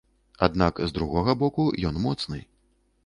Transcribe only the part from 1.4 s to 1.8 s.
боку,